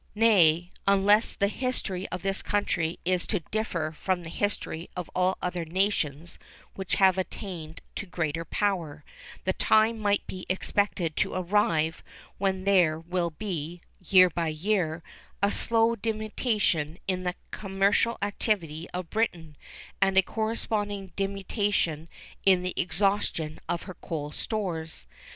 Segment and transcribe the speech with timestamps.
[0.15, 5.37] Nay, unless the history of this country is to differ from the history of all
[5.43, 6.39] other nations
[6.73, 9.03] which have attained to great power,
[9.43, 12.01] the time might be expected to arrive
[12.39, 15.03] when there will be, year by year,
[15.43, 19.55] a slow diminution in the commercial activity of Britain,
[20.01, 22.09] and a corresponding diminution
[22.43, 25.05] in the exhaustion of her coal stores.